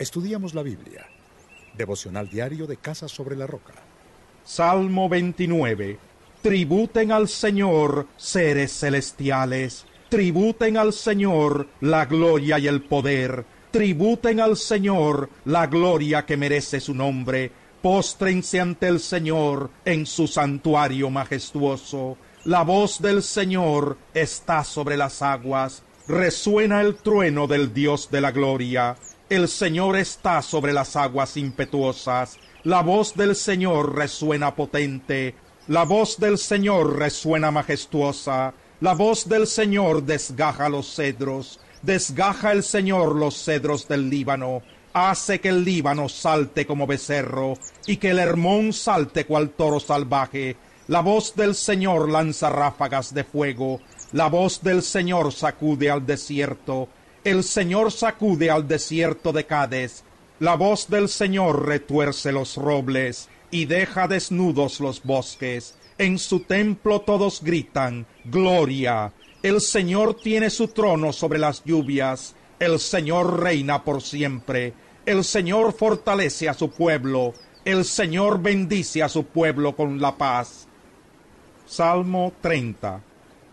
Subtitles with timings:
[0.00, 1.06] Estudiamos la Biblia.
[1.76, 3.74] Devocional diario de Casa sobre la Roca.
[4.42, 5.98] Salmo 29.
[6.40, 9.84] Tributen al Señor, seres celestiales.
[10.08, 13.44] Tributen al Señor la gloria y el poder.
[13.70, 17.52] Tributen al Señor la gloria que merece su nombre.
[17.82, 22.16] Póstrense ante el Señor en su santuario majestuoso.
[22.44, 25.82] La voz del Señor está sobre las aguas.
[26.08, 28.96] Resuena el trueno del Dios de la gloria.
[29.30, 32.36] El Señor está sobre las aguas impetuosas.
[32.64, 35.36] La voz del Señor resuena potente.
[35.68, 38.52] La voz del Señor resuena majestuosa.
[38.80, 41.60] La voz del Señor desgaja los cedros.
[41.80, 44.62] Desgaja el Señor los cedros del Líbano.
[44.94, 47.54] Hace que el Líbano salte como becerro
[47.86, 50.56] y que el Hermón salte cual toro salvaje.
[50.88, 53.80] La voz del Señor lanza ráfagas de fuego.
[54.10, 56.88] La voz del Señor sacude al desierto.
[57.22, 60.04] El Señor sacude al desierto de Cades.
[60.38, 65.74] La voz del Señor retuerce los robles y deja desnudos los bosques.
[65.98, 69.12] En su templo todos gritan, Gloria.
[69.42, 72.34] El Señor tiene su trono sobre las lluvias.
[72.58, 74.72] El Señor reina por siempre.
[75.04, 77.34] El Señor fortalece a su pueblo.
[77.66, 80.66] El Señor bendice a su pueblo con la paz.
[81.66, 83.02] Salmo 30.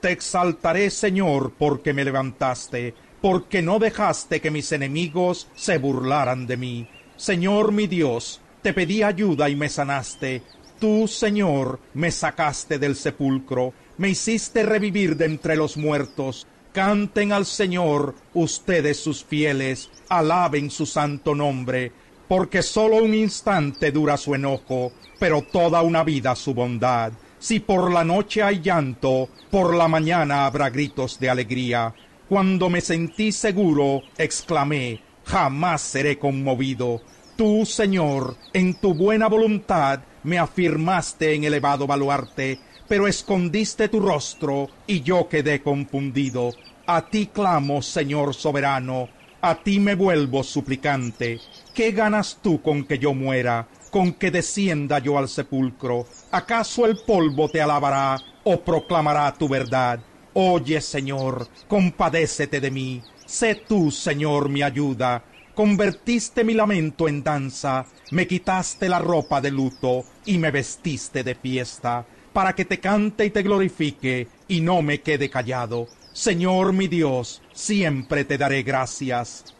[0.00, 6.56] Te exaltaré, Señor, porque me levantaste porque no dejaste que mis enemigos se burlaran de
[6.56, 6.88] mí.
[7.16, 10.42] Señor mi Dios, te pedí ayuda y me sanaste.
[10.78, 16.46] Tú, Señor, me sacaste del sepulcro, me hiciste revivir de entre los muertos.
[16.72, 21.92] Canten al Señor ustedes sus fieles, alaben su santo nombre,
[22.28, 27.12] porque sólo un instante dura su enojo, pero toda una vida su bondad.
[27.38, 31.94] Si por la noche hay llanto, por la mañana habrá gritos de alegría.
[32.28, 37.02] Cuando me sentí seguro, exclamé, jamás seré conmovido.
[37.36, 44.70] Tú, Señor, en tu buena voluntad, me afirmaste en elevado baluarte, pero escondiste tu rostro
[44.88, 46.56] y yo quedé confundido.
[46.86, 49.10] A ti clamo, Señor soberano,
[49.40, 51.44] a ti me vuelvo suplicante.
[51.72, 56.08] ¿Qué ganas tú con que yo muera, con que descienda yo al sepulcro?
[56.32, 60.04] ¿Acaso el polvo te alabará o proclamará tu verdad?
[60.38, 63.02] Oye, Señor, compadécete de mí.
[63.24, 65.24] Sé tú, Señor, mi ayuda.
[65.54, 71.34] Convertiste mi lamento en danza, me quitaste la ropa de luto y me vestiste de
[71.34, 72.04] fiesta,
[72.34, 75.88] para que te cante y te glorifique y no me quede callado.
[76.12, 79.55] Señor mi Dios, siempre te daré gracias.